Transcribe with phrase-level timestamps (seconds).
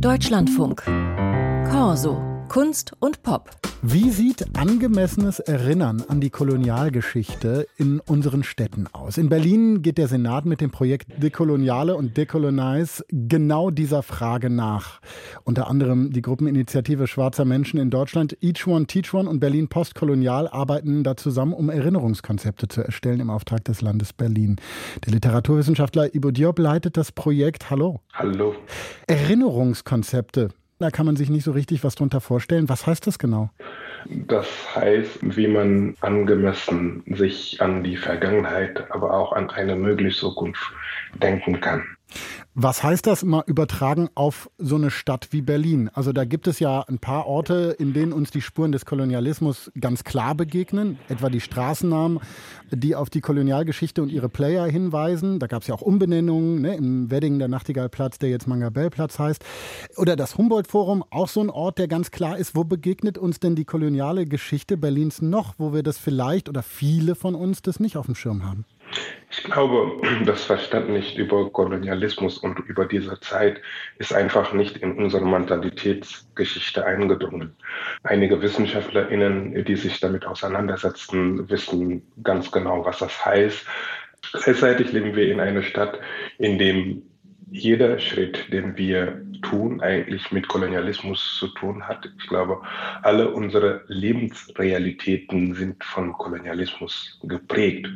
[0.00, 0.82] Deutschlandfunk.
[1.70, 2.35] Corso.
[2.48, 3.50] Kunst und Pop.
[3.82, 9.18] Wie sieht angemessenes Erinnern an die Kolonialgeschichte in unseren Städten aus?
[9.18, 15.00] In Berlin geht der Senat mit dem Projekt Dekoloniale und Decolonize genau dieser Frage nach.
[15.44, 20.48] Unter anderem die Gruppeninitiative Schwarzer Menschen in Deutschland, Each One Teach One und Berlin Postkolonial
[20.48, 24.56] arbeiten da zusammen, um Erinnerungskonzepte zu erstellen im Auftrag des Landes Berlin.
[25.04, 27.70] Der Literaturwissenschaftler Ibo Diop leitet das Projekt.
[27.70, 28.00] Hallo.
[28.14, 28.54] Hallo.
[29.06, 30.48] Erinnerungskonzepte.
[30.78, 32.68] Da kann man sich nicht so richtig was drunter vorstellen.
[32.68, 33.50] Was heißt das genau?
[34.08, 40.62] Das heißt, wie man angemessen sich an die Vergangenheit, aber auch an eine mögliche Zukunft
[41.14, 41.84] denken kann.
[42.58, 45.90] Was heißt das mal übertragen auf so eine Stadt wie Berlin?
[45.92, 49.70] Also da gibt es ja ein paar Orte, in denen uns die Spuren des Kolonialismus
[49.78, 52.18] ganz klar begegnen, etwa die Straßennamen,
[52.70, 55.38] die auf die Kolonialgeschichte und ihre Player hinweisen.
[55.38, 56.76] Da gab es ja auch Umbenennungen, ne?
[56.76, 59.44] im Wedding der Nachtigallplatz, der jetzt Mangabellplatz heißt.
[59.98, 62.56] Oder das Humboldt-Forum, auch so ein Ort, der ganz klar ist.
[62.56, 67.16] Wo begegnet uns denn die koloniale Geschichte Berlins noch, wo wir das vielleicht oder viele
[67.16, 68.64] von uns das nicht auf dem Schirm haben?
[69.30, 73.60] Ich glaube, das Verständnis über Kolonialismus und über diese Zeit
[73.98, 77.54] ist einfach nicht in unsere Mentalitätsgeschichte eingedrungen.
[78.02, 83.66] Einige WissenschaftlerInnen, die sich damit auseinandersetzen, wissen ganz genau, was das heißt.
[84.32, 85.98] Gleichzeitig leben wir in einer Stadt,
[86.38, 87.02] in dem
[87.50, 92.08] jeder Schritt, den wir tun, eigentlich mit Kolonialismus zu tun hat.
[92.18, 92.60] Ich glaube,
[93.02, 97.88] alle unsere Lebensrealitäten sind von Kolonialismus geprägt.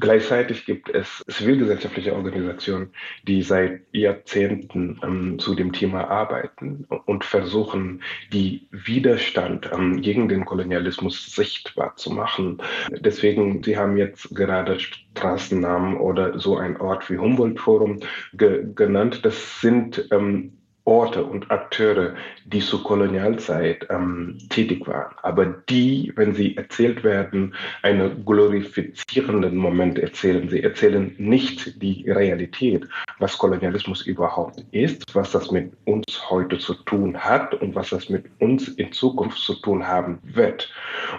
[0.00, 2.92] Gleichzeitig gibt es zivilgesellschaftliche Organisationen,
[3.28, 10.46] die seit Jahrzehnten ähm, zu dem Thema arbeiten und versuchen, die Widerstand ähm, gegen den
[10.46, 12.62] Kolonialismus sichtbar zu machen.
[13.00, 18.00] Deswegen, Sie haben jetzt gerade Straßennamen oder so ein Ort wie Humboldt Forum
[18.32, 19.20] ge genannt.
[19.24, 22.14] Das sind ähm, Orte und Akteure,
[22.44, 29.98] die zur Kolonialzeit ähm, tätig waren, aber die, wenn sie erzählt werden, einen glorifizierenden Moment
[29.98, 30.48] erzählen.
[30.48, 32.86] Sie erzählen nicht die Realität,
[33.18, 38.08] was Kolonialismus überhaupt ist, was das mit uns heute zu tun hat und was das
[38.08, 40.72] mit uns in Zukunft zu tun haben wird.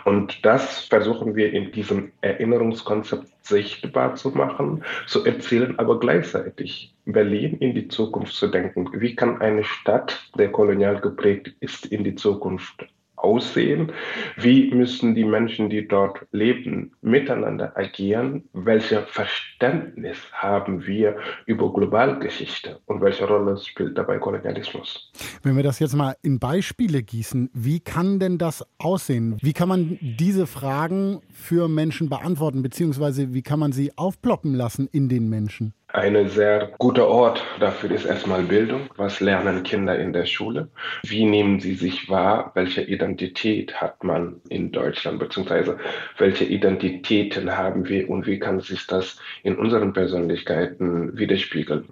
[0.06, 7.58] Und das versuchen wir in diesem Erinnerungskonzept sichtbar zu machen, zu erzählen, aber gleichzeitig Berlin
[7.58, 8.90] in die Zukunft zu denken.
[8.94, 12.88] Wie kann eine Stadt, der kolonial geprägt ist, in die Zukunft
[13.24, 13.92] aussehen?
[14.38, 18.44] Wie müssen die Menschen, die dort leben, miteinander agieren?
[18.54, 25.12] Welches Verständnis haben wir über Globalgeschichte und welche Rolle spielt dabei Kolonialismus?
[25.44, 29.38] Wenn wir das jetzt mal in Beispiele gießen, wie kann denn das aussehen?
[29.42, 34.88] Wie kann man diese Fragen für Menschen beantworten, beziehungsweise wie kann man sie aufploppen lassen
[34.92, 35.74] in den Menschen?
[35.94, 38.90] Ein sehr guter Ort dafür ist erstmal Bildung.
[38.96, 40.70] Was lernen Kinder in der Schule?
[41.04, 42.52] Wie nehmen sie sich wahr?
[42.56, 45.20] Welche Identität hat man in Deutschland?
[45.20, 45.78] Beziehungsweise
[46.18, 51.90] welche Identitäten haben wir und wie kann sich das in unseren Persönlichkeiten widerspiegeln?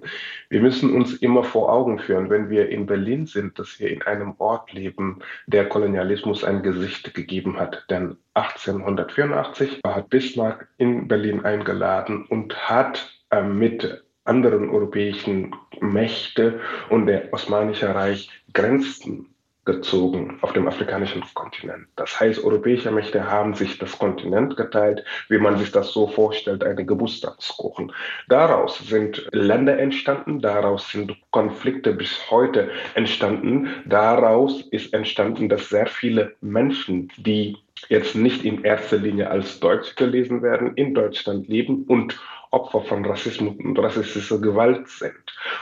[0.50, 4.02] Wir müssen uns immer vor Augen führen, wenn wir in Berlin sind, dass wir in
[4.04, 7.86] einem Ort leben, der Kolonialismus ein Gesicht gegeben hat.
[7.90, 16.60] Denn 1884 hat Bismarck in Berlin eingeladen und hat äh, mit anderen europäischen Mächten
[16.90, 19.30] und der Osmanische Reich Grenzen
[19.66, 21.88] gezogen auf dem afrikanischen Kontinent.
[21.96, 26.64] Das heißt, europäische Mächte haben sich das Kontinent geteilt, wie man sich das so vorstellt,
[26.64, 27.92] eine Geburtstagskuchen.
[28.30, 35.86] Daraus sind Länder entstanden, daraus sind Konflikte bis heute entstanden, daraus ist entstanden, dass sehr
[35.86, 37.58] viele Menschen, die
[37.90, 42.20] jetzt nicht in erster Linie als Deutsch gelesen werden, in Deutschland leben und
[42.52, 45.14] Opfer von Rassismus und rassistischer Gewalt sind.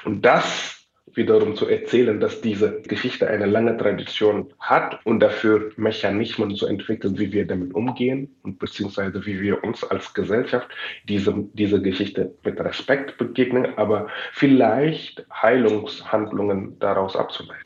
[0.06, 0.78] Und das
[1.14, 7.18] wiederum zu erzählen, dass diese Geschichte eine lange Tradition hat und dafür Mechanismen zu entwickeln,
[7.18, 10.70] wie wir damit umgehen und beziehungsweise wie wir uns als Gesellschaft
[11.10, 17.64] diese, diese Geschichte mit Respekt begegnen, aber vielleicht Heilungshandlungen daraus abzuleiten.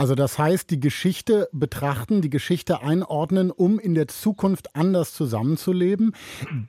[0.00, 6.14] Also das heißt, die Geschichte betrachten, die Geschichte einordnen, um in der Zukunft anders zusammenzuleben.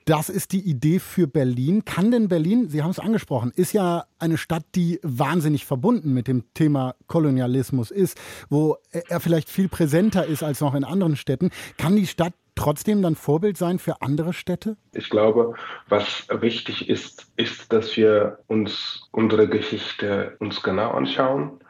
[0.04, 1.86] Das ist die Idee für Berlin.
[1.86, 6.28] Kann denn Berlin, Sie haben es angesprochen, ist ja eine Stadt, die wahnsinnig verbunden mit
[6.28, 8.20] dem Thema Kolonialismus ist,
[8.50, 11.52] wo er vielleicht viel präsenter ist als noch in anderen Städten.
[11.78, 14.76] Kann die Stadt trotzdem dann Vorbild sein für andere Städte?
[14.92, 15.54] Ich glaube,
[15.88, 21.62] was wichtig ist, ist, dass wir uns unsere Geschichte uns genau anschauen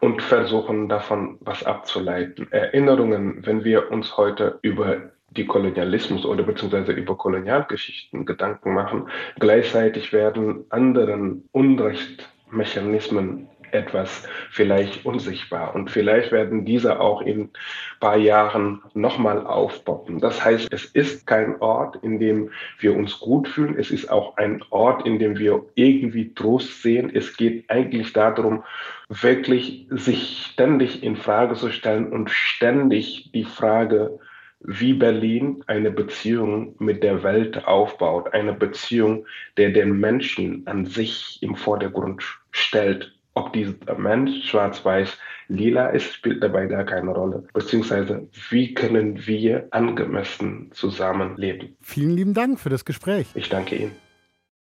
[0.00, 2.50] und versuchen davon was abzuleiten.
[2.50, 9.08] Erinnerungen, wenn wir uns heute über die Kolonialismus oder beziehungsweise über Kolonialgeschichten Gedanken machen,
[9.38, 15.74] gleichzeitig werden anderen Unrechtmechanismen etwas vielleicht unsichtbar.
[15.74, 17.50] Und vielleicht werden diese auch in ein
[18.00, 20.20] paar Jahren nochmal aufpoppen.
[20.20, 23.76] Das heißt, es ist kein Ort, in dem wir uns gut fühlen.
[23.78, 27.10] Es ist auch ein Ort, in dem wir irgendwie Trost sehen.
[27.14, 28.64] Es geht eigentlich darum,
[29.08, 34.18] wirklich sich ständig in Frage zu stellen und ständig die Frage,
[34.60, 39.26] wie Berlin eine Beziehung mit der Welt aufbaut, eine Beziehung,
[39.56, 43.14] der den Menschen an sich im Vordergrund stellt.
[43.38, 47.44] Ob dieser Mensch schwarz-weiß lila ist, spielt dabei gar keine Rolle.
[47.54, 51.76] Beziehungsweise, wie können wir angemessen zusammenleben?
[51.80, 53.28] Vielen lieben Dank für das Gespräch.
[53.34, 54.07] Ich danke Ihnen.